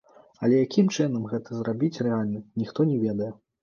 Але 0.47 0.55
якім 0.65 0.89
чынам 0.95 1.29
гэта 1.35 1.49
зрабіць 1.61 2.01
рэальна, 2.11 2.47
ніхто 2.65 2.91
не 2.93 2.97
ведае. 3.09 3.35